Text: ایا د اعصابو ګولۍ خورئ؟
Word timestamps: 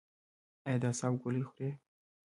ایا 0.67 0.77
د 0.81 0.83
اعصابو 0.89 1.19
ګولۍ 1.21 1.43
خورئ؟ 1.49 1.69